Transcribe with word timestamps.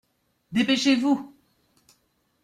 Dépêchez-vous! 0.51 1.31